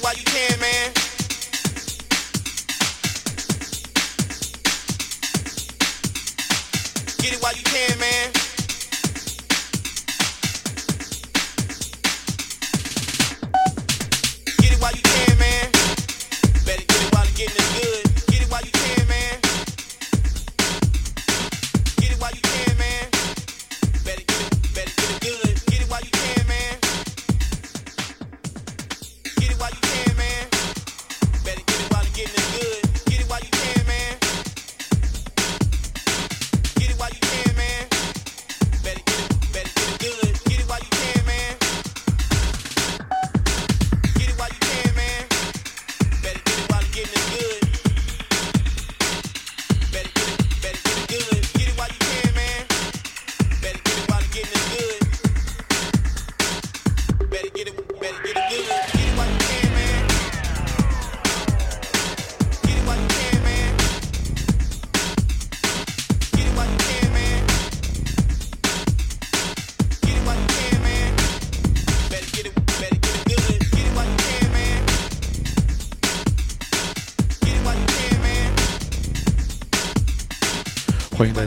[0.00, 0.92] Get it while you can, man.
[7.18, 8.49] Get it while you can, man.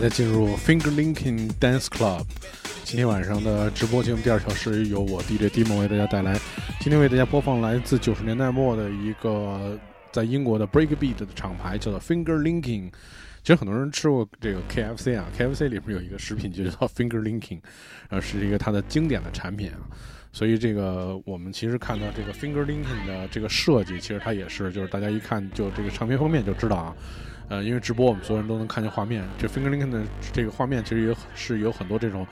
[0.03, 2.25] 家进入 Finger Linking Dance Club。
[2.83, 6.37] 今天晚上的直播节目第二小时由我 DJ Dimo 为大家带来。
[6.81, 9.79] 今天为大家播放来自九十年代末的一个
[10.11, 12.91] 在英国的 Breakbeat 的厂牌，叫做 Finger Linking。
[13.43, 17.61] 其实很多人吃过这个 KFC 啊，KFC 里面有一个食品就叫 Finger Linking，
[18.09, 19.87] 呃，是一个它的经典的产品啊。
[20.33, 26.93] 所以这个我们其实看到这个 Finger Linking 的这个设计，其实它也是，就是大家一看就这个唱片封面就知道啊。
[27.49, 32.25] 呃，因为直播我们所有人都能看见画面，这 Fingerling 的这个画面其实有是有很多这种，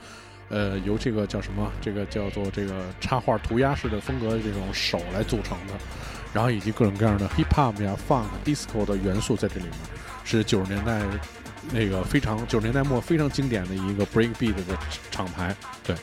[0.48, 5.74] 呃，由这个叫什么，这个叫做这个插画涂鸦式的风格的这种手来组成的，
[6.32, 9.74] 然后以及各种各样的 Hip Hop 呀、Funk、Disco 的元素在这里面，
[10.24, 11.02] 是九十年代
[11.70, 14.76] 那个非常九十年代末非常经典的一个 Breakbeat 的
[15.10, 15.94] 厂牌，对。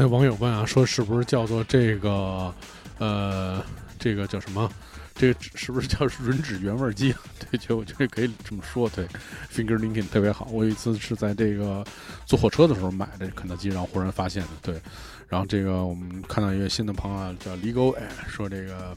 [0.00, 2.50] 才网友问啊，说是不是叫做这个，
[2.96, 3.62] 呃，
[3.98, 4.66] 这个叫什么？
[5.14, 7.14] 这个是不是叫吮指原味鸡？
[7.38, 8.88] 对，就我觉得可以这么说。
[8.88, 9.06] 对
[9.54, 10.48] ，Finger Lincoln 特别好。
[10.50, 11.84] 我有一次是在这个
[12.24, 14.48] 坐火车的时候买的肯德基，然后忽然发现的。
[14.62, 14.80] 对，
[15.28, 18.96] 然后这个我们看到一个新的朋友叫 Legal，哎，说这个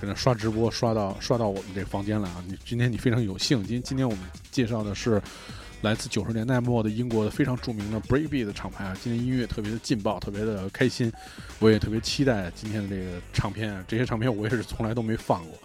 [0.00, 2.44] 跟他刷直播刷到刷到我们这房间来啊。
[2.46, 5.20] 你今天你非常有幸，今今天我们介绍的是。
[5.86, 11.12] 来自九十年代末的英国的非常著名的 Breakbeat 的厂牌啊，今天音乐特别的劲爆，特别的开心，
[11.60, 13.84] 我也特别期待今天的这个唱片啊。
[13.86, 15.56] 这些唱片我也是从来都没放过，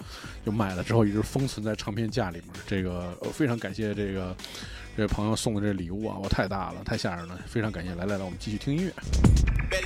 [0.46, 2.50] 就买了之后一直封存在唱片架里面。
[2.68, 4.38] 这个非常感谢这个
[4.96, 7.96] 这位朋友送的这礼物啊，我太大了，太吓人了，非常感谢。
[7.96, 8.94] 来来来，我们继续听音乐。
[9.72, 9.82] 非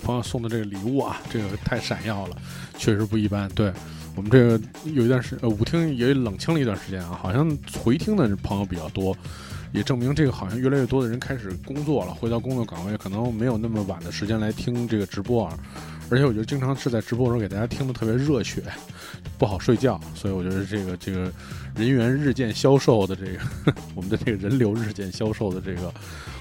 [0.00, 2.36] 朋友送的这个礼物啊，这个太闪耀了，
[2.76, 3.48] 确实不一般。
[3.50, 3.72] 对
[4.16, 9.16] 我们这个有一段时呃舞厅也冷清了一段时间啊，好像回听的朋友比较多，
[9.72, 15.56] 也证明这个好像越来越多的人开始工作了，回到工作岗位，可能没有那么晚的时间来听这个直播啊。
[16.10, 18.64] 而且我觉得经常是在直播的时候给大家听的特别热血，
[19.38, 21.32] 不好睡觉，所以我觉得这个这个
[21.74, 23.38] 人员日渐消瘦的这个
[23.94, 25.92] 我们的这个人流日渐消瘦的这个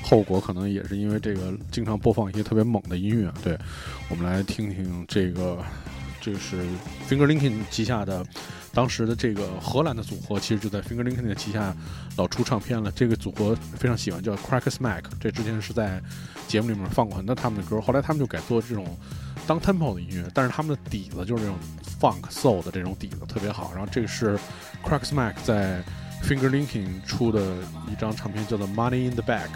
[0.02, 3.32] 后果，可能也是因为这个经常播放一些特别猛的音乐。
[3.44, 3.58] 对，
[4.10, 5.58] 我们来听听这个，
[6.20, 6.66] 这是
[7.10, 8.26] Fingerlinkin 旗下的
[8.74, 11.76] 当时的这个荷兰的组合，其实就在 Fingerlinkin 的旗下
[12.18, 12.92] 老出唱片了。
[12.92, 16.02] 这个组合非常喜欢叫 Crack Smack，这之前是在
[16.48, 18.86] 节目里面放过很多他们的歌，后来他们就改做这种。
[19.48, 21.58] 当 tempo 的音乐，但是他们的底子就是这种
[22.00, 23.72] funk soul 的这种底子特别好。
[23.76, 24.40] 然后这个是
[24.84, 25.84] Cracks Mac 在
[26.24, 27.42] Finger Linking 出的
[27.92, 29.50] 一张唱片，叫做 Money in the Bag。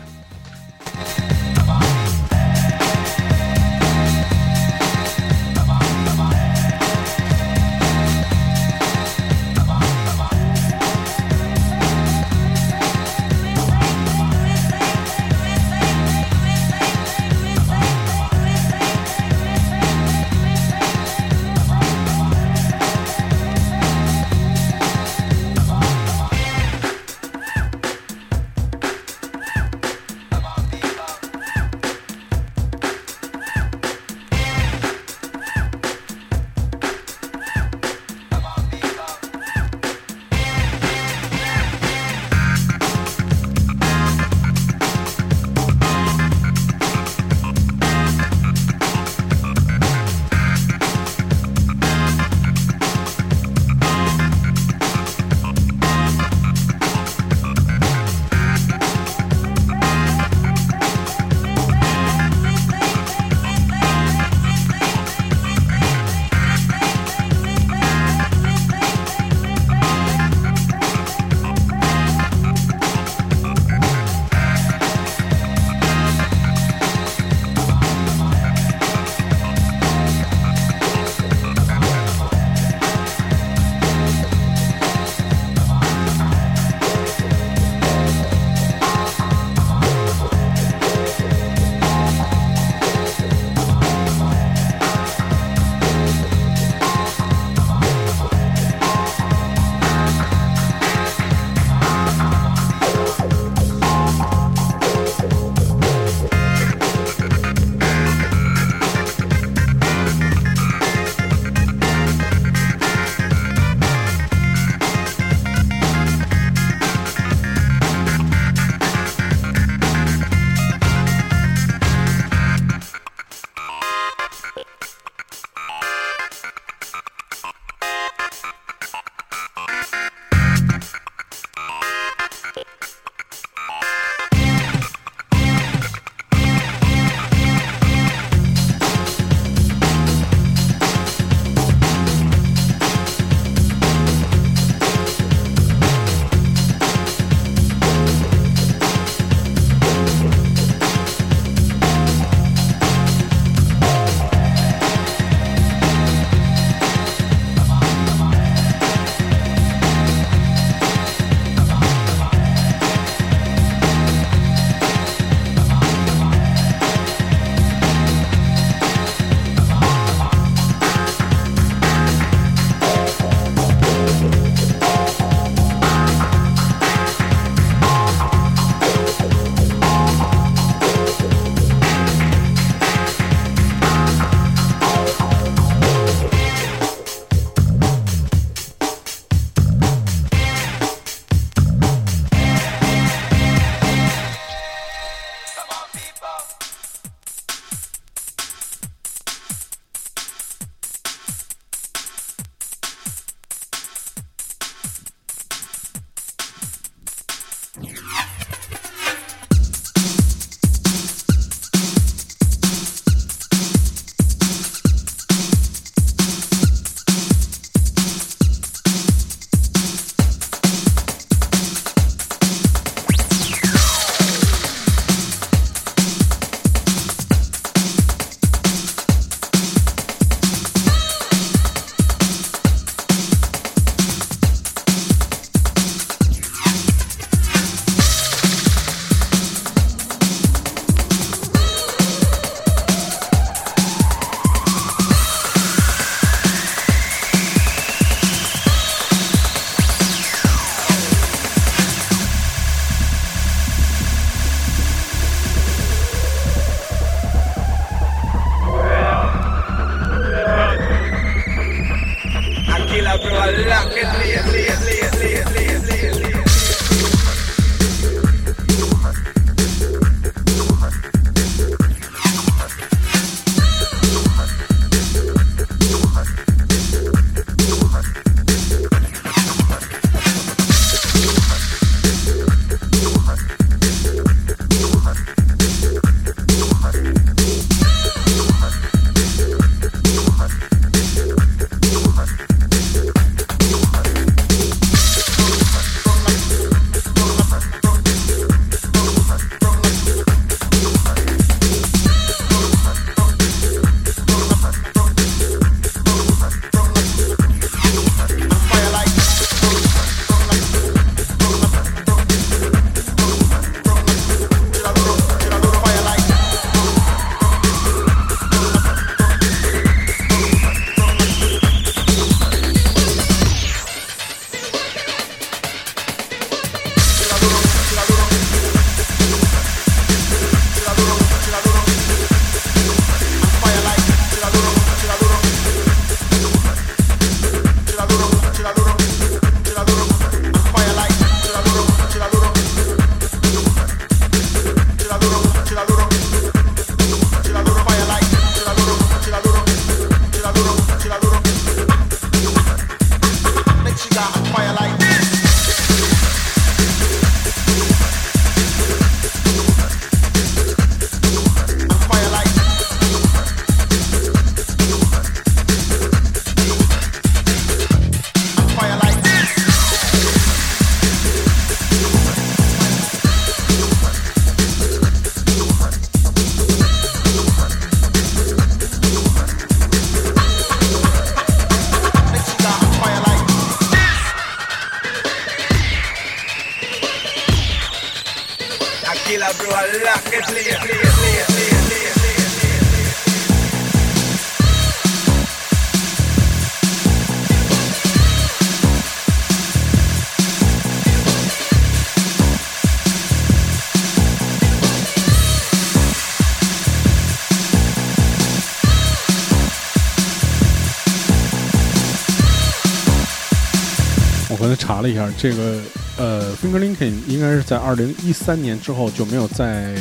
[414.54, 415.82] 我刚才查了一下，这个
[416.16, 419.96] 呃 Finger Link 应该是在二零一三年之后就没有再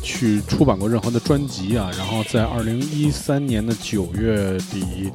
[0.00, 1.90] 去出版过任何的专辑啊。
[1.98, 5.10] 然后在二零一三年的九月底，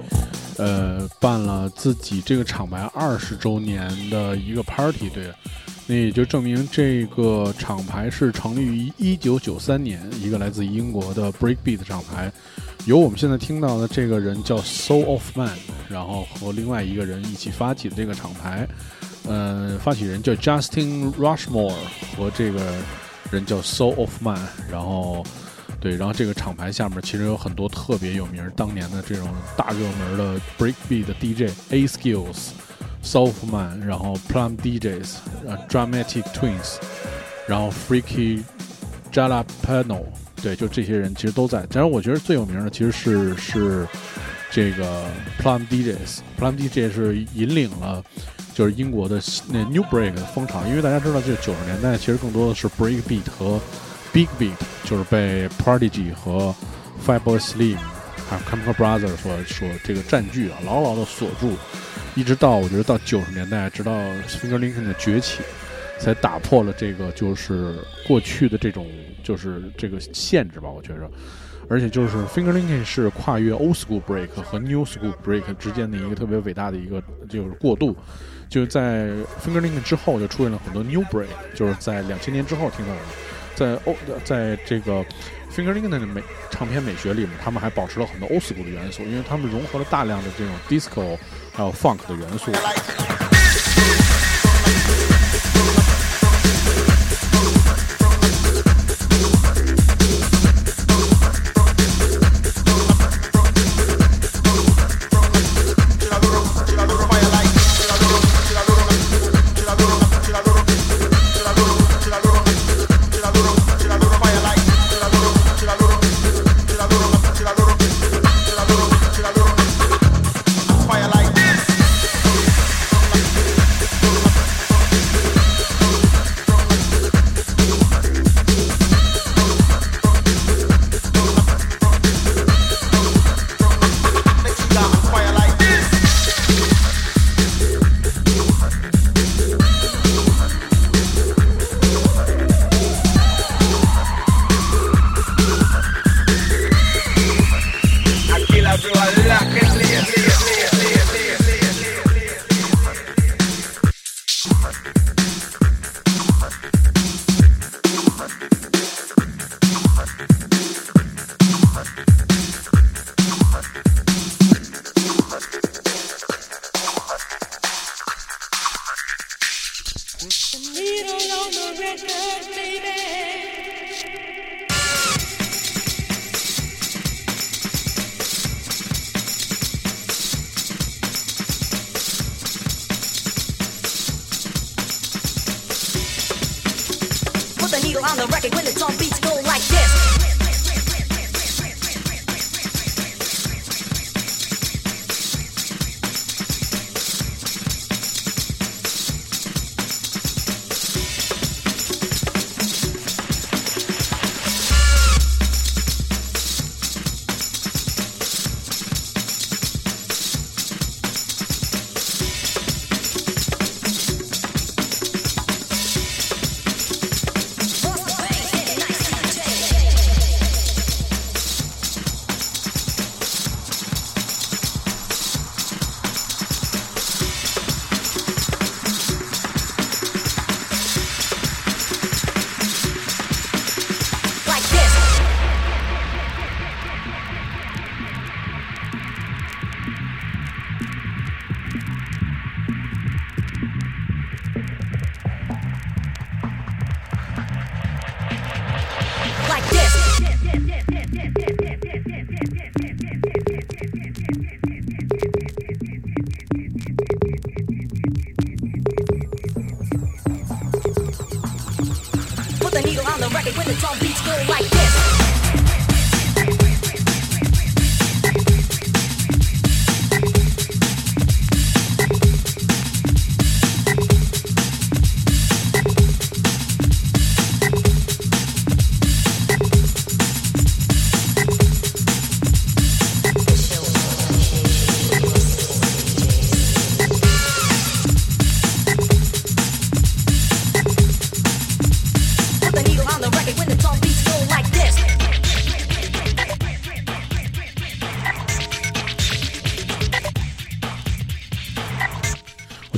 [0.58, 5.32] 呃，办了自己这个厂牌二十周年的一个 party，对，
[5.88, 12.32] 那也就证明这个厂牌是成立于一九九三年，一个来自英国的 breakbeat 厂牌。
[12.86, 15.58] 由我们现在听到的这个人叫 Soul of Man，
[15.90, 18.68] 然后和另外一个人一起发起的这个厂牌，
[19.26, 21.74] 呃，发起人叫 Justin Rushmore，
[22.16, 22.62] 和这个
[23.32, 24.40] 人叫 Soul of Man，
[24.70, 25.26] 然后
[25.80, 32.50] 对，然后这个厂牌下面其实有很多特别有名当年的这种大热门的 breakbeat 的 DJ A Skills、
[33.08, 35.16] Soul of Man，然后 Plum DJs、
[35.48, 36.76] 呃 Dramatic Twins，
[37.48, 38.44] 然后 Freaky
[39.14, 40.04] Jalapeno。
[40.44, 41.66] 对，就这些人其实都在。
[41.68, 43.88] 当然，我觉得最有名的其实是是
[44.52, 45.06] 这个
[45.42, 46.20] Plum DJs。
[46.40, 48.04] Plum DJs 是引领了
[48.54, 53.60] 就是英国的那 New Break 的风潮，因为大家知道，这九十年代其实更多的是 Break Beat 和
[54.14, 56.54] Big Beat，就是被 Prodigy 和
[57.06, 57.78] Fatboy Slim
[58.30, 61.56] 还有 c h e m i c a Brothers 所所这个占据啊，牢牢的锁住，
[62.18, 63.94] 一直到我觉得到九十年代，直到
[64.28, 65.44] Finger Lincoln 的崛起。
[66.00, 68.88] 才打破了这个就是过去的这种
[69.24, 71.10] 就是这个限制吧，我觉着，
[71.68, 77.98] 而且就是 Finger Linking 是跨越 Old School Break 和 New School Break 之间的一个特别伟大的一个就是过渡，
[78.48, 79.08] 就在
[79.44, 83.02] Finger Linking 之后就出现了很多 New Break，就是在两千年之后听到的，
[83.56, 85.04] 在欧在这个
[85.52, 86.22] Finger Linking 的美
[86.52, 91.18] 唱片美学里面，他们还保持了很多 Old School 的元素，因为他们融合了大量的这种 Disco
[91.58, 92.52] 还有 Funk 的元素。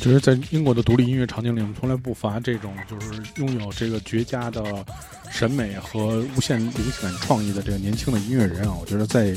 [0.10, 4.84] 其实在英国的独立音乐场景里面，从来不乏这种就是拥有这个绝佳的
[5.30, 8.76] 审美和无限灵感创意的这个年轻的音乐人啊。
[8.82, 9.34] 我觉得在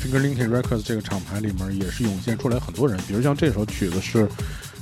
[0.00, 2.96] Finger Linkin Records 这个厂牌里面，也是涌现出来很多人。
[3.08, 4.28] 比如像这首曲子是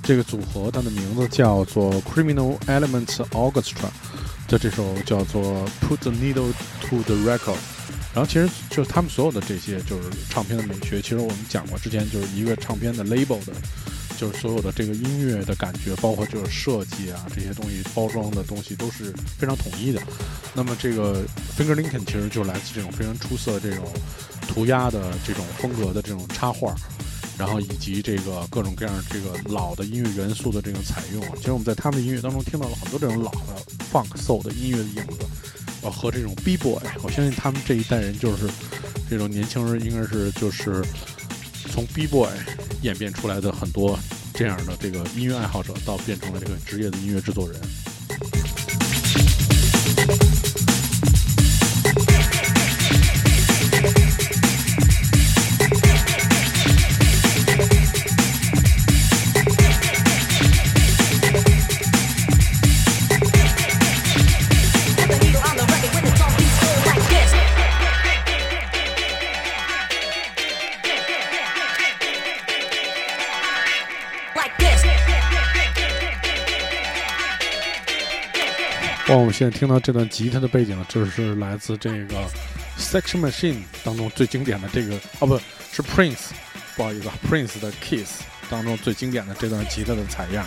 [0.02, 3.88] 这个组合，它的名字叫做 Criminal Elements Orchestra
[4.46, 7.56] 的这首叫做 Put the Needle to the Record。
[8.12, 13.54] 然后其实就是他们所有的这些就是唱片的美学，其实我们讲过，之前就是一个唱片的 label 的，
[14.20, 20.02] 就是所有的这个音乐的感觉，包括就是设计啊这些东西，包装的东西都是非常统一的。
[20.52, 21.24] 那么这个
[21.56, 23.86] Finger Lincoln 其实就来自这种非常出色的这种
[24.46, 26.74] 涂鸦的这种风格的这种插画。
[27.38, 33.56] 然后以及这个各种各样这个老的音乐元素的这种采用，其实我们在他们的音乐当中听到了很多这种老的
[33.90, 35.24] funk soul 的音乐的影子，
[35.80, 38.46] 呃，和这种 B boy，我相信他们这一代人就是
[39.08, 40.84] 这种年轻人，应该是就是
[41.68, 42.28] 从 B boy
[42.82, 43.98] 演变出来的很多
[44.34, 47.60] 这样的这个音乐爱好者，到变成了这个职业的音乐制作人。
[79.20, 82.16] 我们现在听到这段吉他的背景，就是来自这个
[82.78, 85.38] Section Machine 当中最经典的这个，哦不
[85.70, 86.30] 是 Prince，
[86.74, 90.46] 不好意思，Prince 的 Kiss 当中最经典的这段吉他的采样。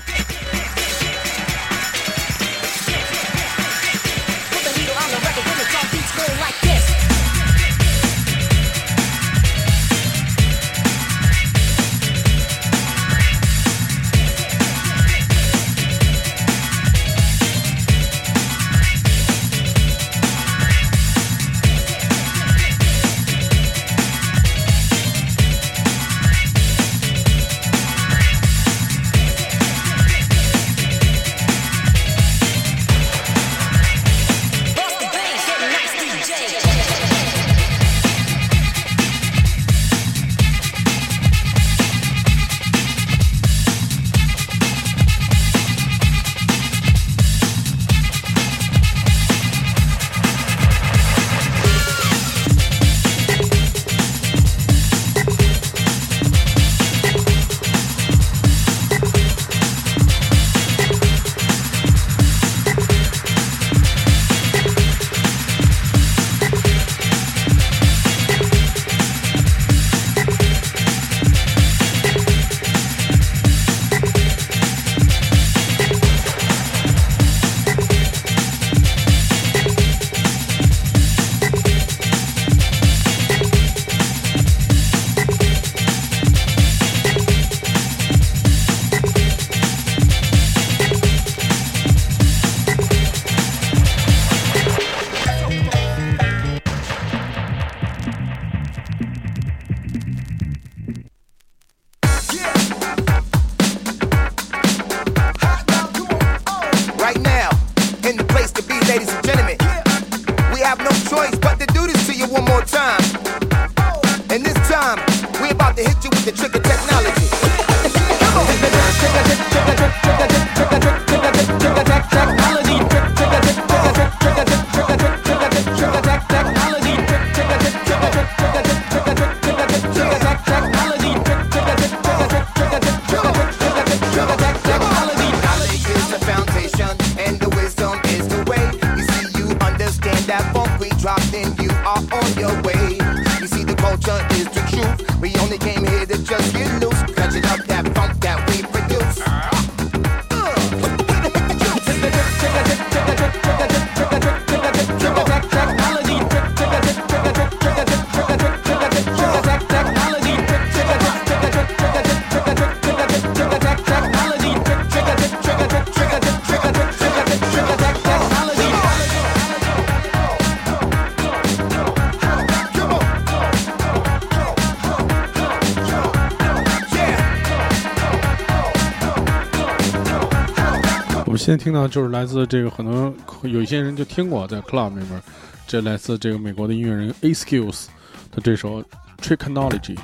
[181.57, 183.13] 听到就是来自这个可能
[183.43, 185.21] 有一些人就听过在 club 里面，
[185.67, 187.85] 这来自这个美国的音乐人 A Skills
[188.31, 188.83] 的这首
[189.21, 189.97] Tricknology，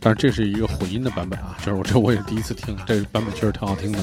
[0.00, 3.98] 但是这是一个混音的版本啊，就是我这我也第一次听，这个版本确实挺好听的。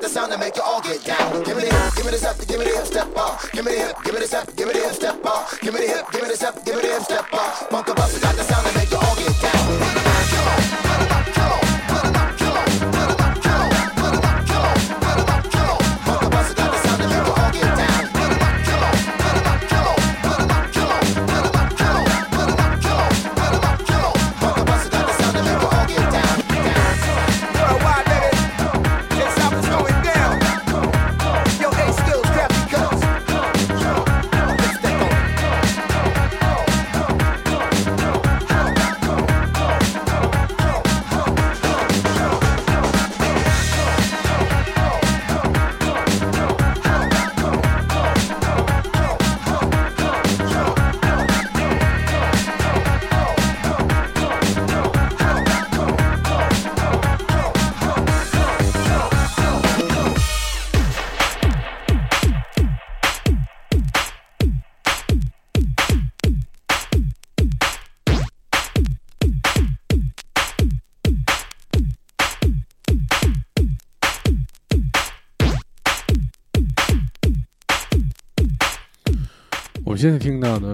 [0.00, 1.42] The sound to make you all get down.
[1.44, 1.69] Give me the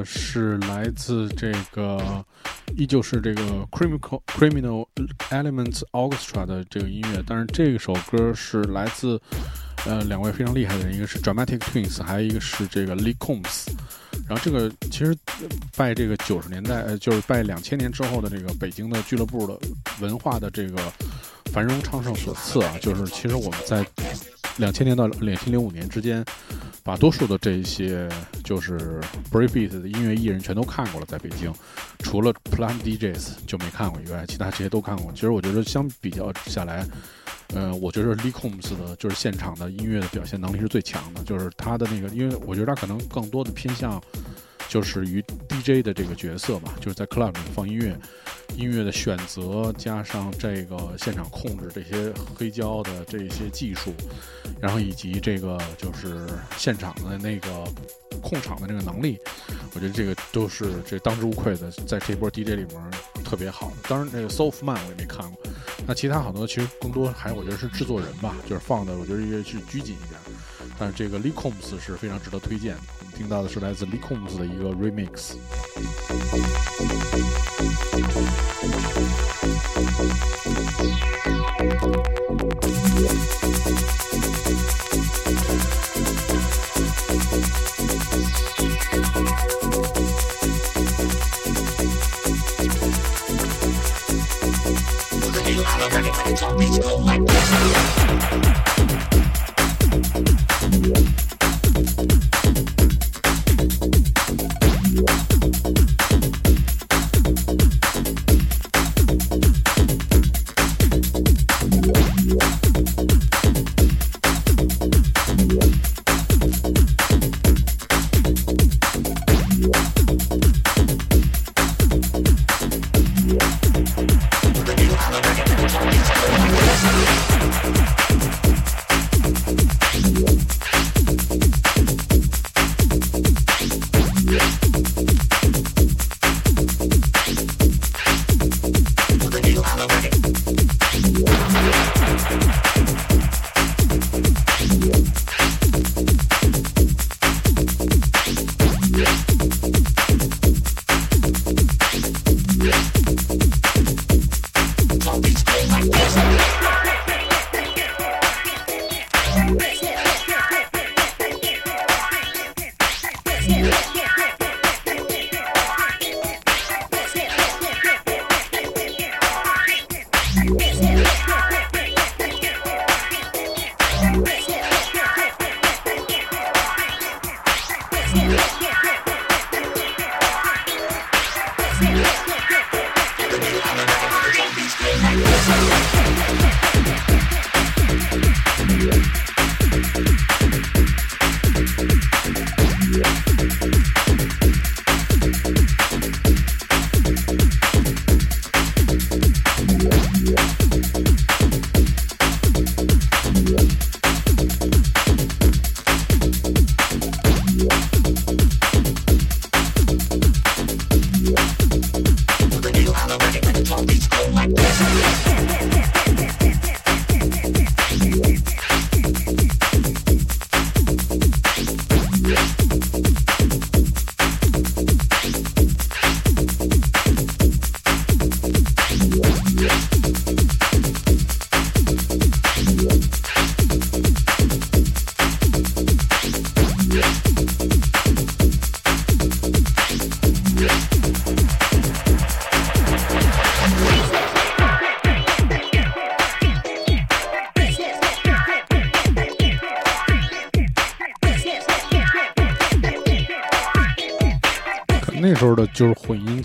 [0.06, 2.24] 是来自这个，
[2.76, 3.42] 依旧是这个
[3.72, 4.86] Criminal Criminal
[5.30, 9.20] Elements Orchestra 的这个音乐，但是这首歌是来自
[9.84, 13.66] 呃两位非常厉害的人，一个是 Dramatic Twins，还有一个是这个 Lee Combs。
[14.26, 15.14] 然后这个其实
[15.76, 19.58] 拜这个九十年代，呃，就是拜两千年之后的这个北京的俱乐部的
[20.00, 20.78] 文化的这个
[21.52, 23.84] 繁荣昌盛所赐啊，就是其实我们在
[24.58, 26.24] 两千年到两千零五年之间，
[26.82, 28.08] 把多数的这些
[28.42, 31.52] 就是 breakbeat 的音乐艺人全都看过了，在北京，
[31.98, 35.12] 除了 Plan DJs 就没看过以外，其他这些都看过。
[35.12, 36.86] 其实我觉得相比较下来，
[37.48, 44.02] 呃，我觉得 Lee Combs 的就是现场的音乐的表现能力是最强的，就是他的那个，因为我觉得他可能更多的偏向
[44.68, 47.96] 就是于 DJ 的这个角色吧，就是在 club 里放音乐，
[48.54, 53.92] 音乐的选择加上这个现场控制这些黑胶的这些技术，
[54.61, 57.64] 然后以及这个就是现场的那个
[58.22, 59.18] 控场的这个能力，
[59.74, 62.90] 我觉得这个都是这当之无愧的，在这波 DJ 里面
[63.24, 63.72] 特别好。
[63.88, 65.42] 当然，这个 Soft Man 我也没看过，
[65.87, 70.20] 那其他好多其实更多还我觉得是制作人吧，就是放的我觉得也是拘谨一点。
[70.78, 72.80] 但是这个 Lee Combs 是非常值得推荐的。
[73.15, 75.36] 我们听到的是来自 Lee Combs 的一个 remix。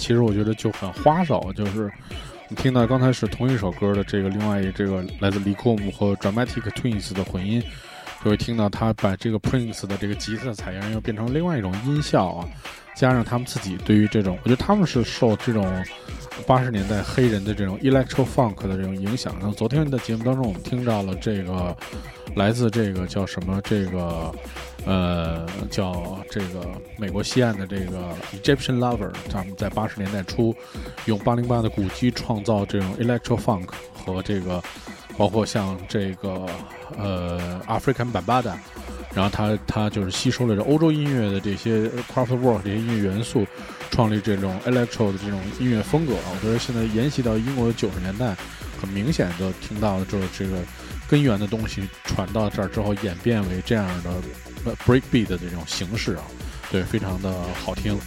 [0.01, 1.87] 其实我觉得就很花哨，就是
[2.49, 7.61] 你听到刚才是同一首歌的这个另外一这个来自 l 库姆和 Dramatic Twins 的混音，
[8.25, 12.49] 就会听到他把这个 Prince 的这个吉他采样又变成另外一种音效啊，
[12.95, 15.71] 加上他们自己对于这种，我觉得他们是受这种
[16.47, 19.35] 八十年代黑人的这种 electro funk 的这种影响。
[19.39, 21.77] 然后昨天的节目当中，我们听到了这个
[22.35, 24.33] 来自这个叫什么这个。
[24.83, 26.65] 呃，叫这个
[26.97, 30.55] 美国西岸的这个 Egyptian Lover，他们在八十年代初
[31.05, 34.61] 用八零八的鼓机创造这种 electro funk 和这个，
[35.17, 36.47] 包括像这个
[36.97, 38.55] 呃 African Bambada，
[39.13, 43.45] 然后他他就是吸收了这欧洲音乐的这些 craftwork 这些音乐元素，
[43.91, 46.13] 创立这种 electro 的这种音乐风格。
[46.13, 48.35] 我觉得现在沿袭到英国的九十年代，
[48.81, 50.57] 很明显的听到就是这个
[51.07, 54.09] 根源的东西传到这儿之后，演变为这样的。
[54.85, 56.23] Breakbeat 的这种形式啊，
[56.71, 57.99] 对，非常的好听。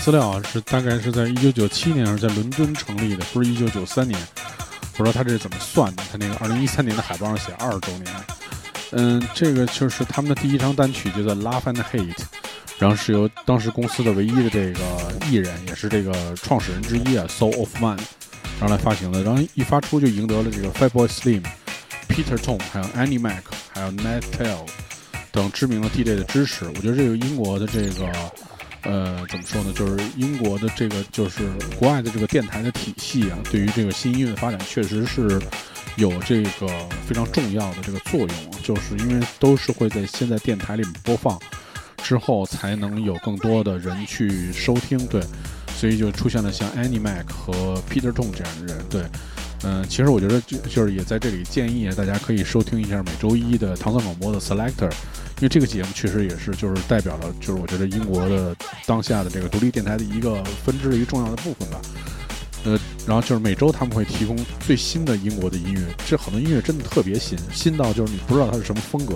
[0.00, 4.18] 资料啊，是大概是在一九九七年是在伦敦成立的，不是一九九三年。
[4.96, 6.02] 不知道他这是怎么算的？
[6.10, 8.06] 他那个二零一三年的海报上写二十周年。
[8.92, 12.12] 嗯，这个就是他们的第一张单曲，叫做《Love and Hate》，
[12.78, 14.80] 然后是由当时公司的唯一的这个
[15.30, 17.96] 艺人，也是这个创始人之一啊，Soul of Man，
[18.58, 19.22] 然后来发行的。
[19.22, 21.44] 然后一发出就赢得了这个 Fatboy Slim、
[22.08, 24.66] Peter Tom，还有 Annie Mac，还有 Nat Tell
[25.30, 26.66] 等知名的 DJ 的支持。
[26.66, 28.10] 我觉得这个英国的这个。
[28.82, 29.72] 呃，怎么说呢？
[29.74, 35.40] 就是英国的这个，就是国外的这个电台的体系啊，对于这个新音乐的发展，确实是
[35.96, 36.66] 有这个
[37.06, 38.30] 非常重要的这个作用。
[38.62, 41.38] 就是因为都是会在先在电台里面播放，
[42.02, 45.20] 之后才能有更多的人去收听，对，
[45.74, 49.02] 所以就出现了像 Annie Mac 和 Peter Tong 这样的人，对。
[49.62, 54.90] 嗯，其实我觉得就就是也在这里建议大家可以收听一下每周一的唐宋广播的 Selector，
[55.40, 58.54] 因为这个节目确实也是就是代表了就是我觉得英国的
[58.86, 61.80] 当下的这个独立电台的一个分支的一个重要的部分吧。
[62.64, 69.14] 呃，然后就是每周他们会提供最新的英国的音乐，这很多音乐真的特别新，新到就是你不知道它是什么风格，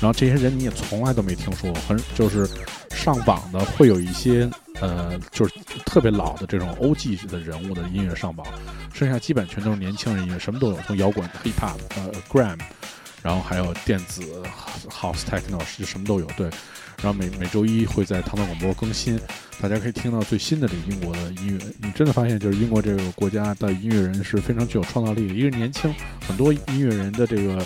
[0.00, 2.44] 然后这些人你也从来都没听说过，很就是
[2.90, 4.50] 上榜的会有一些
[4.80, 5.54] 呃就是
[5.86, 8.44] 特别老的这种欧 g 的人物的音乐上榜。
[8.92, 12.58] 剩下基本全都是年轻人音乐，什么都有，从摇滚、hip hop、呃 gram，
[13.22, 14.22] 然后还有电子、
[14.90, 16.26] house techno，就什么都有。
[16.36, 16.46] 对，
[17.00, 19.18] 然后每每周一会在唐唐广播更新，
[19.60, 21.64] 大家可以听到最新的这个英国的音乐。
[21.80, 25.34] 你真的发现，就是英国这个国家的音乐人是非常具有创造力的。
[25.34, 25.94] 一个年轻，
[26.26, 27.64] 很多音乐人的这个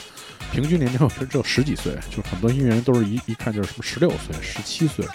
[0.52, 5.06] 平均年龄 只有十几岁，就是很多音乐人都是一一看就是什么十六岁、十七岁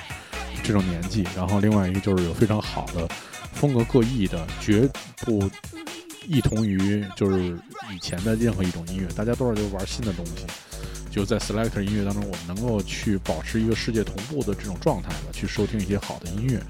[0.63, 1.23] 这种年纪。
[1.35, 3.07] 然后另外一个就是有非常好的
[3.53, 5.49] 风格各异的，绝不。
[6.27, 7.57] 异同于就是
[7.93, 10.45] 以前的任何一种音乐，大家都是就玩新的东西，
[11.09, 16.61] 就在 Selector 音乐当中，我们能够去保持一个世界同步的这种状态吧，去收听一些好的音乐。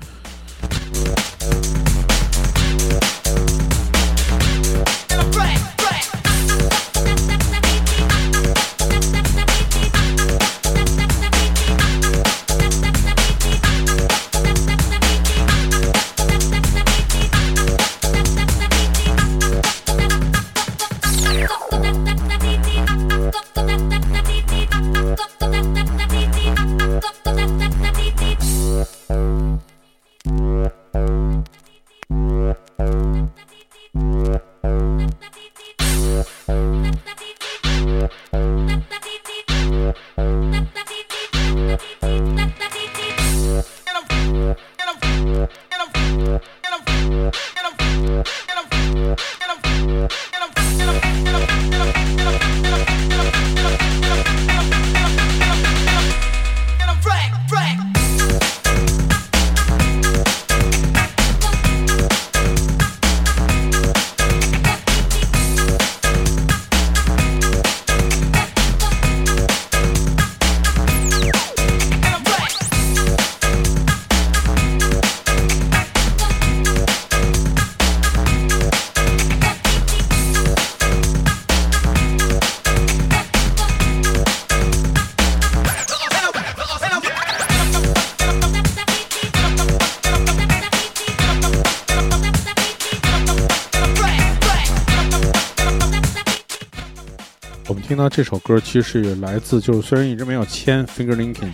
[98.02, 101.52] 那这首歌，其实也来自就是虽然一直没有签 Finger Linkin，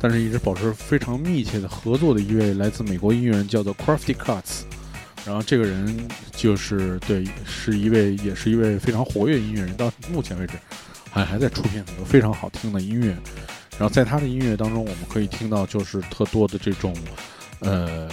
[0.00, 4.62] 但是一直保持非常密切的合作的一位来自美国音乐人，叫做 Crafty Cuts。
[5.26, 5.94] 然后这个人
[6.34, 10.54] 就是对，是一位也是一位非常活跃音乐人，到目前为止
[11.10, 13.08] 还还在出品很多非常好听的音乐。
[13.78, 16.96] 然后在他的音乐当中，我们可以听到就是特多的这种
[17.58, 18.08] 呃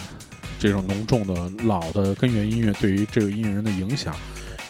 [0.59, 4.13] 这种浓重的老的根源音乐对于这个音乐人的影响。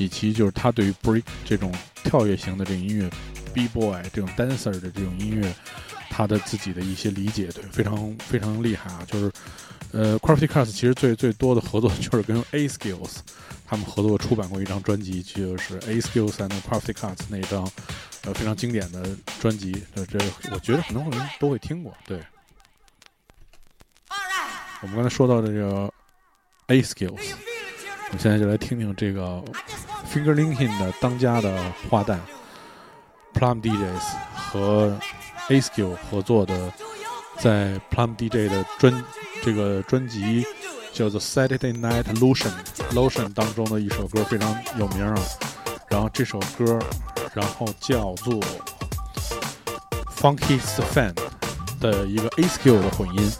[0.01, 1.71] 以及就是他对于 break 这种
[2.03, 3.09] 跳跃型的这个音乐
[3.53, 5.53] ，b boy 这种 dancer 的这种音乐，
[6.09, 9.05] 他的自己的一些理解，对，非常非常厉害啊！
[9.05, 9.31] 就是，
[9.91, 13.17] 呃 c r a f t y Cars 其实最最多的合作 就是跟 A Skills
[13.67, 17.69] 他们合作出版过一张专辑，就是 A Skills and c r a f t y Cars 那一张，
[18.23, 19.83] 呃，非常经典的专辑。
[19.95, 20.17] 呃，这
[20.51, 21.95] 我觉得很多人都会听过。
[22.05, 22.19] 对，
[24.81, 25.93] 我们刚才说到的这个
[26.67, 27.33] A Skills，
[28.11, 29.41] 我们现在就来听听这个
[30.11, 32.17] Finger Linkin 的当家的花旦
[33.33, 34.03] Plum DJs
[34.35, 34.99] 和
[35.47, 36.73] A Skill 合作的，
[37.39, 38.93] 在 Plum DJ 的专
[39.41, 40.45] 这个专辑
[40.91, 42.51] 叫做《Saturday Night Lotion》
[42.93, 45.15] ，Lotion 当中的一首歌非常有名啊。
[45.87, 46.77] 然后这首歌，
[47.33, 48.37] 然后叫做
[50.17, 51.15] Funky S Fan
[51.79, 53.31] 的一个 A Skill 的混音。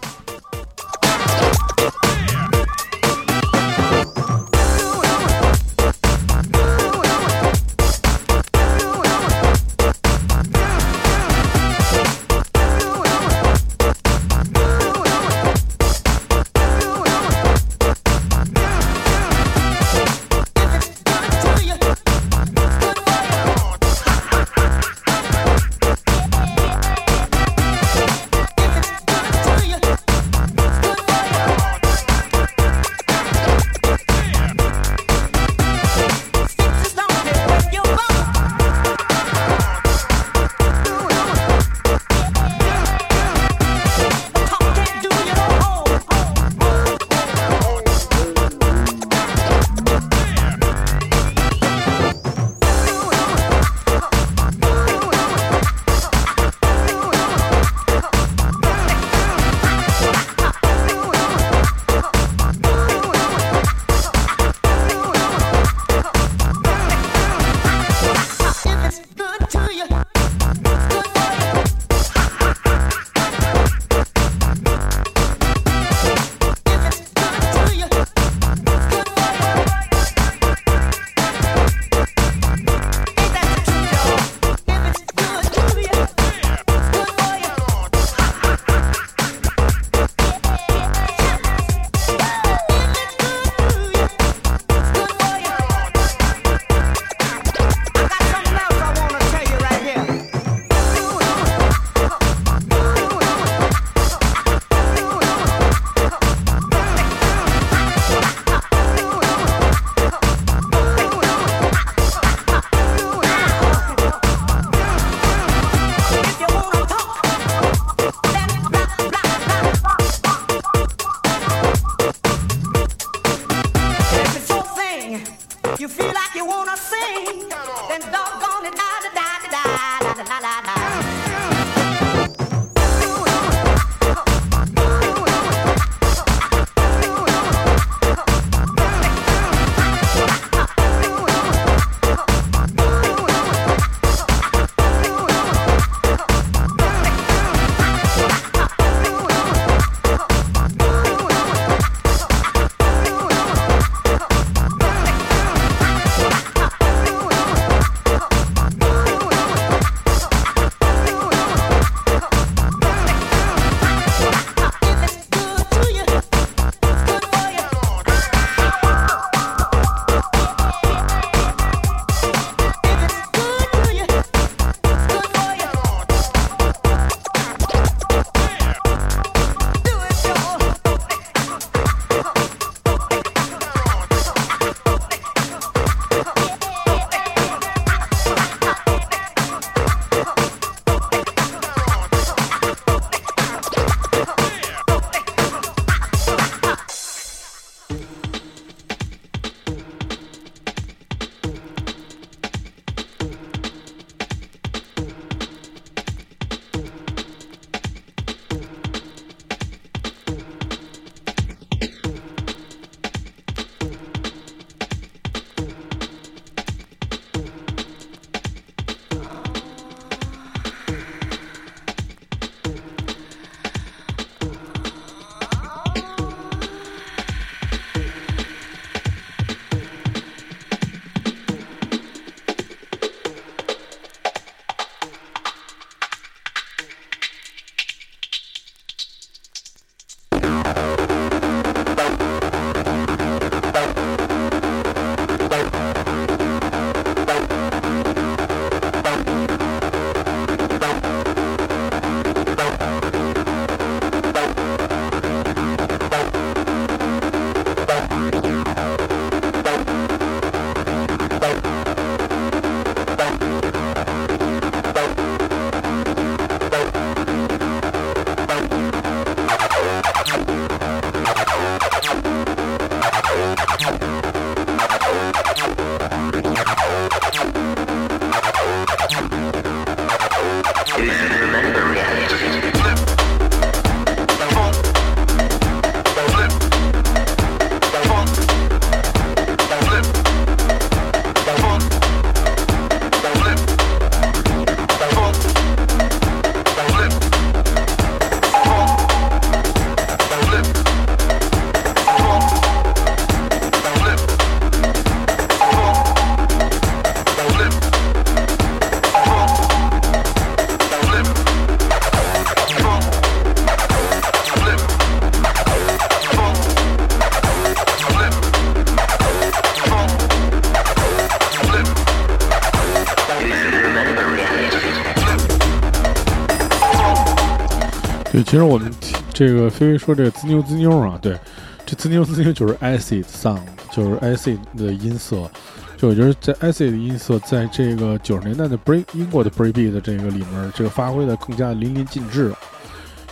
[329.34, 331.38] 这个飞飞说这个滋妞滋妞啊，对，
[331.86, 333.62] 这滋妞滋妞就是 acid sound，
[333.92, 335.50] 就是 acid 的音色。
[335.98, 342.52] 就我觉得在 acid 的音色，在这个九十年代的 break 英国的 breakbeat 的这个里面，这个发挥的更加淋漓尽致。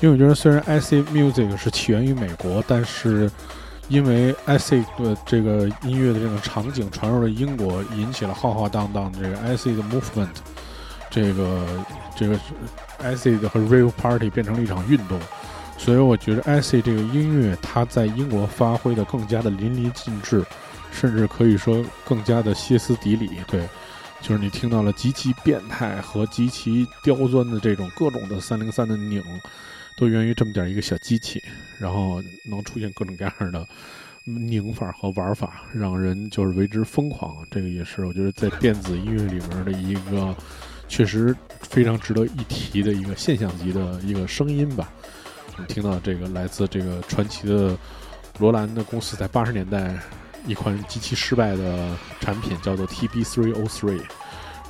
[0.02, 3.30] 因为我觉得虽然 acid music 是起源于美国，但是
[3.88, 10.30] 因为 acid 的这个音乐的这种场景传入了英国，引起了浩浩荡荡的这个 acid movement，
[11.10, 11.66] 这个
[12.16, 12.40] 这个
[13.04, 15.20] acid 和 rave party 变成了一场运动。
[15.80, 20.46] 所以我觉得，i c 这个音乐它在英国发挥的更加的淋漓尽致。
[20.92, 23.64] 甚至可以说更加的歇斯底里，对，
[24.22, 29.24] 就是你听到了极其变态和极其刁钻的这种各种的三零三的拧，
[30.00, 31.40] 都源于这么点一个小机器，
[31.78, 33.68] 然后能出现各种各样的
[34.24, 37.46] 拧法和玩法，让人就是为之疯狂。
[37.52, 40.36] 这个也是我觉得在电子音乐里面的一个
[40.88, 44.92] 确实非常值得一提的一个现象级的一个声音吧。
[45.60, 47.78] 我们听到这个来自这个传奇的
[48.38, 49.94] 罗兰的公司在八十年代。
[50.48, 51.90] 一款极其失败的
[52.22, 54.02] 产品叫做 TB303，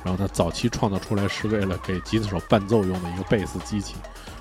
[0.04, 3.94] 然后它早期创造出来是为了给吉他手伴奏用的一个贝斯机器，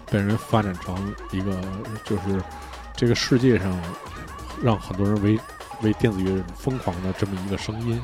[0.09, 1.61] 被人发展成一个
[2.03, 2.43] 就是
[2.97, 3.79] 这个世界上
[4.61, 5.39] 让很多人为
[5.83, 8.01] 为电子乐疯狂的这么一个声音。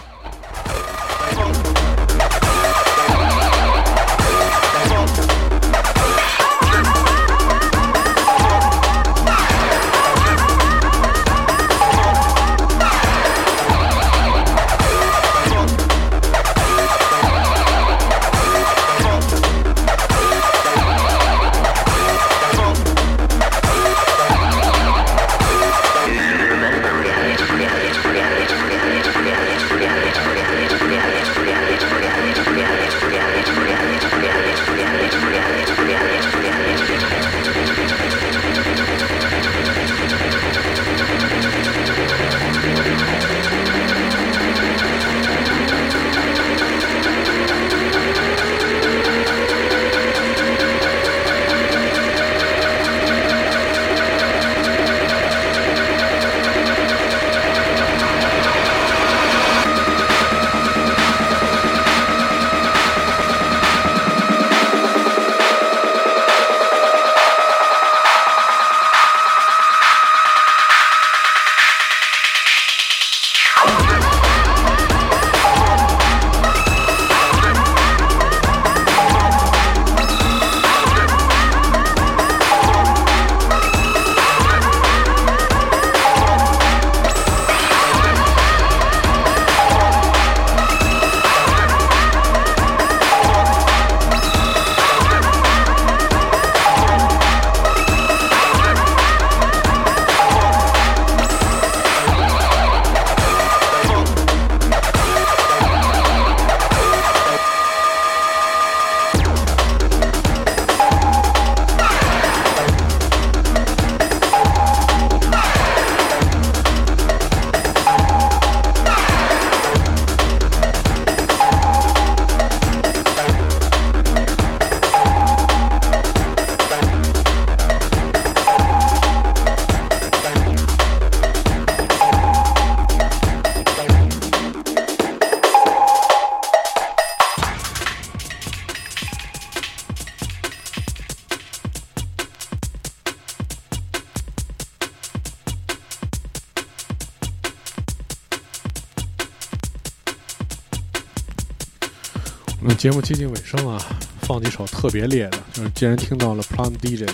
[152.85, 153.83] 节目接近尾声啊，
[154.21, 155.39] 放几首特别烈的。
[155.51, 157.09] 就是既然听到了 Plum DJs，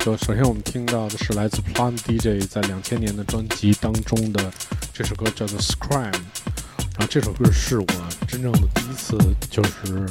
[0.00, 4.52] 就首先我们听到的是来自 Plum DJ 在两千年的专辑当中的
[4.92, 6.10] 这首歌，叫做 Scream。
[6.10, 7.86] 然后这首歌是我
[8.26, 9.16] 真正的第一次，
[9.48, 10.08] 就是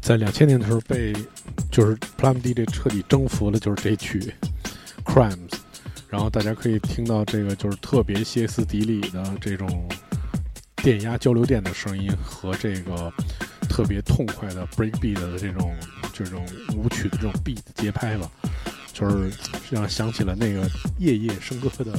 [0.00, 1.12] 在两千年的时候被
[1.70, 4.34] 就是 Plum DJ 彻底征服了，就是这曲
[5.04, 5.52] Crimes。
[6.08, 9.88] 然后大家可以听到这个就是特别歇斯底里的这种
[10.82, 13.12] 电压交流电的声音和这个。
[13.78, 15.72] 特别痛快的 break beat 的这种
[16.12, 18.28] 这种舞曲的这种 beat 节拍吧，
[18.92, 19.30] 就是
[19.70, 20.68] 让想起了那个
[20.98, 21.96] 夜夜笙歌的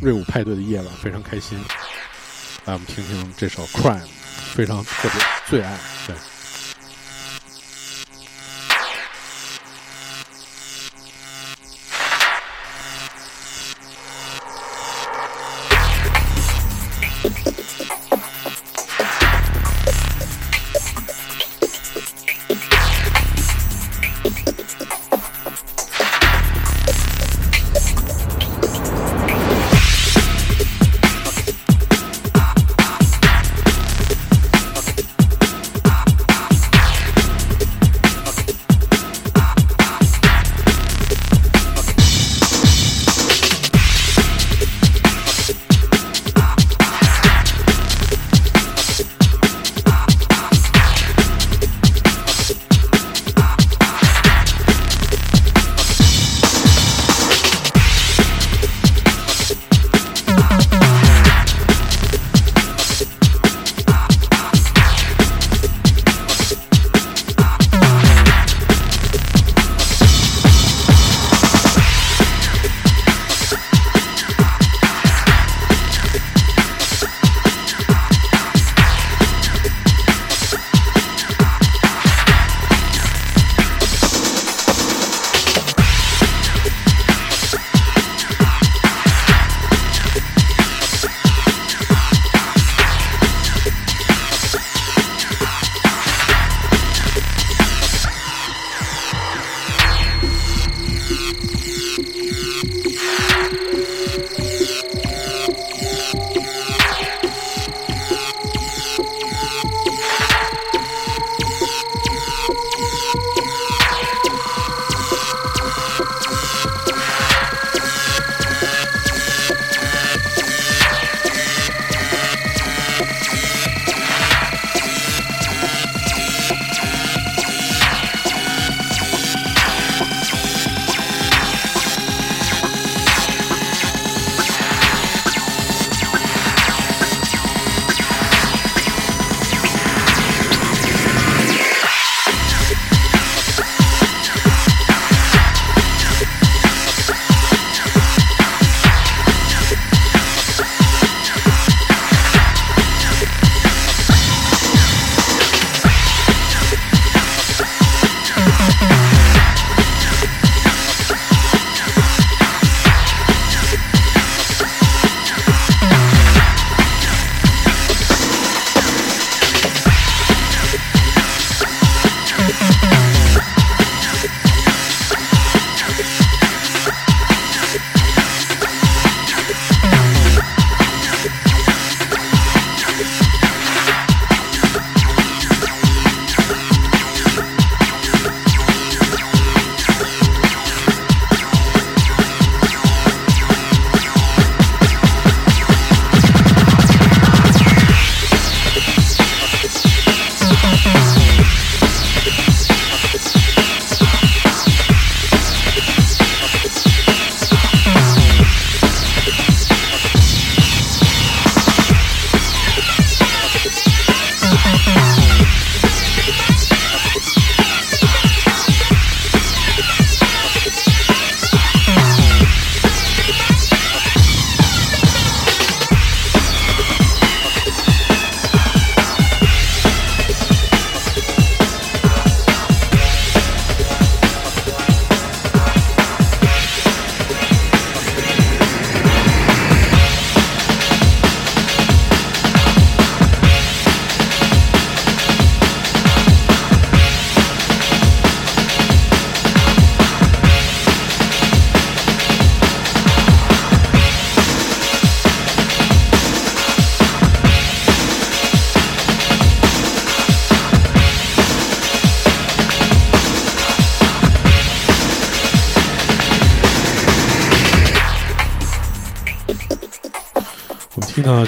[0.00, 1.58] 瑞舞派对的夜晚，非常开心。
[2.64, 4.00] 来，我们听听这首 Crime，
[4.54, 6.31] 非常特别最爱，对。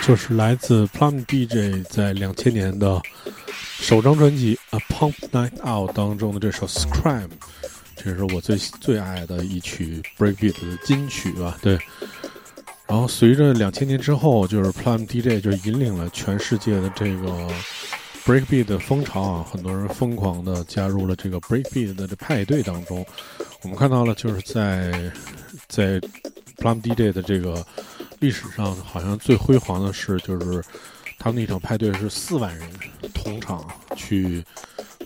[0.06, 3.00] 就是来自 Plum DJ 在两千年的
[3.56, 7.26] 首张专辑《A Pump Night Out》当中的这首《Scram》，
[7.96, 11.58] 这是我最最爱的一曲 Breakbeat 的金曲吧？
[11.62, 11.78] 对。
[12.86, 17.48] 然后随着两千年之后，就是 Plum DJ 就引领了全世界的这个
[18.26, 23.04] Breakbeat 的风潮啊，很多人疯狂的加入了这个 Breakbeat 的这派对当中。
[23.62, 25.10] 我们看到了，就是在
[25.66, 25.98] 在
[26.58, 27.66] Plum DJ 的这个
[28.24, 30.64] 历史上，好像最辉煌的是，就是
[31.18, 32.66] 他们那场派对是四万人
[33.12, 34.42] 同场去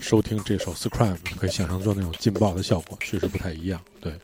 [0.00, 3.80] 收听这首《Scream》，可以想象做那种劲爆的效果，确实不太一样。
[4.00, 4.14] 对。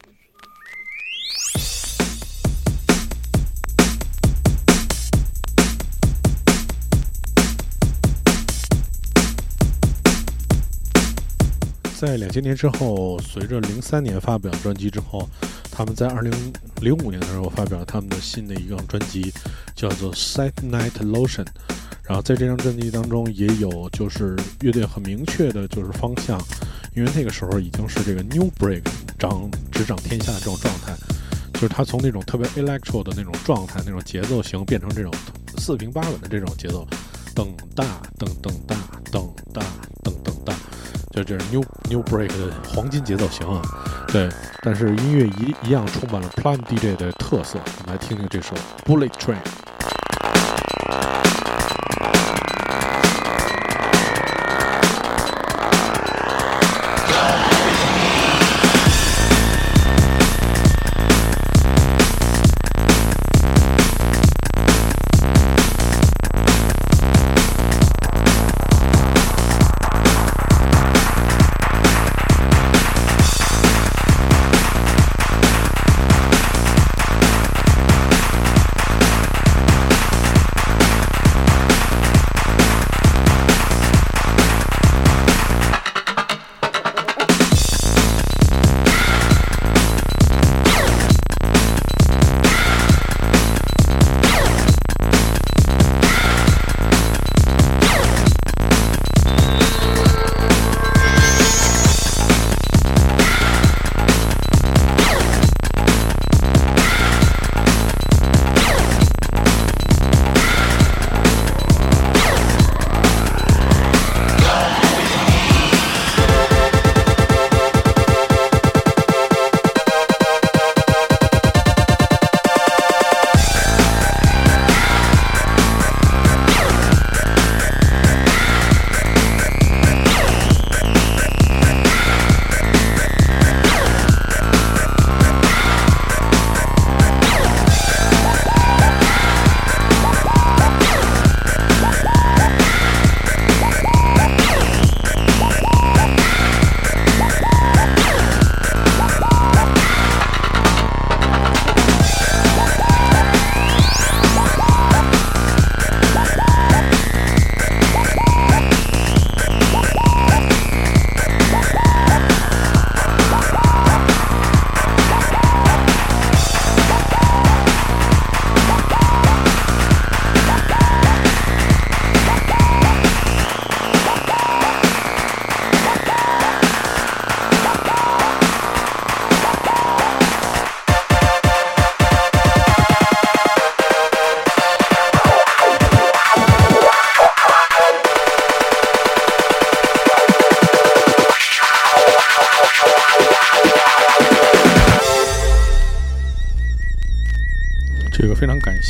[11.99, 15.28] 在两千年之后，随着零三年发表专辑之后，
[15.77, 16.33] 他们在二零
[16.81, 19.33] 零五年的时候发表了他们的新的一张专辑，
[19.75, 21.45] 叫做《Sad Night Lotion》。
[22.05, 26.39] 然后在这张专辑当中，也有就是乐队很明确的就是方向，
[26.95, 28.83] 因为那个时候已经是这个 New Break
[29.18, 30.95] 掌执掌天下的这种状态，
[31.55, 35.11] 就是他从那种特别 electro 的那种状态、那种节奏型，变成这种
[35.57, 36.87] 四平八稳的这种节奏，
[37.35, 38.77] 等大等等大
[39.11, 39.62] 等大
[40.03, 40.55] 等等大。
[41.14, 43.62] 就这是 New New Break 的黄金节奏型啊，
[44.08, 44.28] 对，
[44.62, 47.56] 但是音乐一一样充满了 Prime DJ 的特色。
[47.64, 49.63] 我们来听听这首 Bullet Train。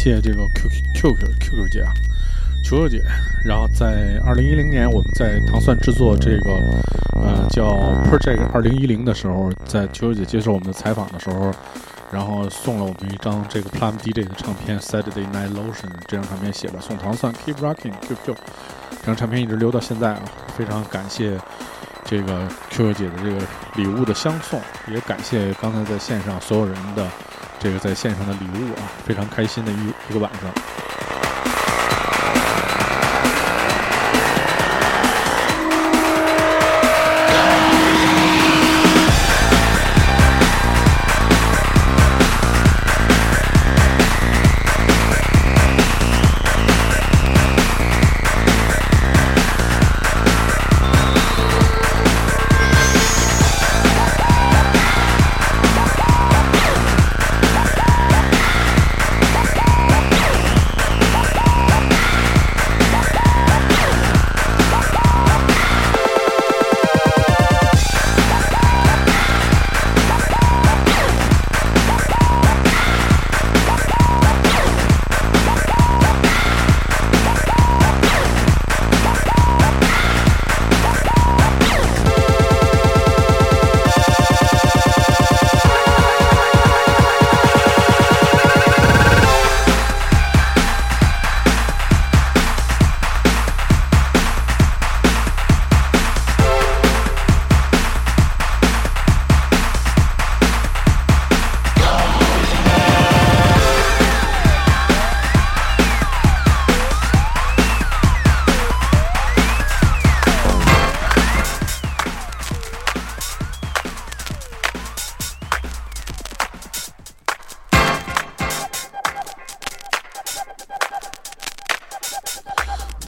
[0.04, 1.90] 谢这个 QQQQQQ 姐啊，
[2.62, 3.02] 球球姐。
[3.42, 6.60] 然后在二零一零年，我们在糖蒜制作这个
[7.14, 7.70] 呃叫
[8.04, 11.50] Project 二零一零的时候，在球球姐接受我们的采访的时候，
[12.12, 18.36] 然后送了我们一张这个 Plum DJ 的唱片 Saturday Night Lotion，这张唱片写了送糖蒜 Keep Rocking QQ，
[18.90, 20.22] 这张唱片一直留到现在啊，
[20.54, 21.38] 非常感谢。
[22.06, 23.38] 这个 Q Q 姐的这个
[23.76, 24.60] 礼物的相送，
[24.92, 27.08] 也感谢刚才在线上所有人的
[27.64, 30.73] 这个在线上的礼物啊，非常开心的一一个晚上。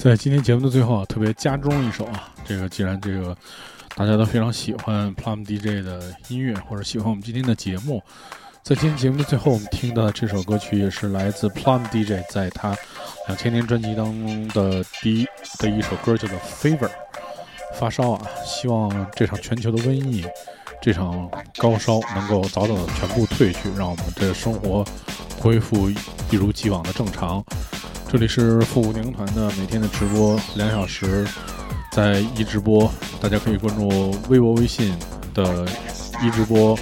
[0.07, 3.37] 在今天节目的最后啊，特别加中一首啊，这个既然这个
[3.97, 8.01] 大家都非常喜欢 Plum DJ 的音乐，或者喜欢我们今天的节目，
[8.63, 12.73] 在今天节目的最后，我们听到这首歌曲也是来自 Plum DJ 在他
[13.27, 15.27] 两千年专辑当中的第一
[15.59, 16.91] 的一首歌，叫做 Fever，
[17.75, 18.23] 发烧啊！
[18.45, 20.25] 希望这场全球的瘟疫，
[20.81, 24.85] 这场高烧能够早早的全部退去，让我们的生活
[25.41, 25.97] 恢复一
[26.37, 27.45] 如既往的正常。
[28.09, 31.27] 这里是复古电工团的每天的直播两小时，
[31.91, 32.91] 在一直播，
[33.21, 34.97] 大家可以关注微博、微信
[35.35, 35.67] 的
[36.23, 36.79] 一直播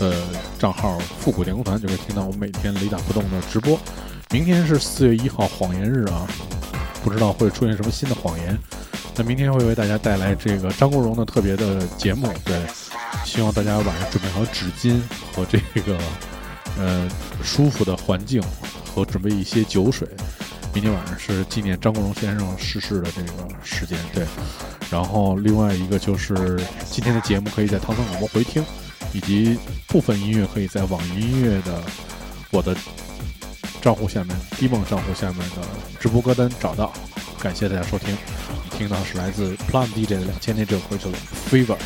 [0.00, 0.14] 的
[0.58, 3.78] 账号“复古电工团”，就可以听到我每天雷打不动的直播。
[4.30, 6.26] 明天是四月一号谎言日啊，
[7.04, 8.58] 不知道会出现什么新的谎言。
[9.16, 12.60] 那明天会为大家带来这个张国荣的特别的节目，对，
[13.24, 15.00] 希望大家晚上准备好纸巾
[15.32, 15.96] 和这个
[16.76, 17.08] 呃
[17.44, 18.42] 舒服的环境，
[18.92, 20.06] 和准备一些酒水。
[20.74, 24.26] 明天晚上是纪念张国荣先生逝世的这个时间，对。
[24.90, 26.34] 然后另外一个就是
[26.90, 28.64] 今天的节目可以在唐僧广播回听，
[29.12, 29.56] 以及
[29.86, 31.80] 部分音乐可以在网易音乐的
[32.50, 32.76] 我的
[33.80, 35.62] 账户下面、低梦账户下面的
[36.00, 36.92] 直播歌单找到。
[37.38, 38.16] 感谢大家收听，
[38.76, 41.12] 听到是来自 Plum DJ 的两千年这首歌叫做
[41.50, 41.76] 《Fever》。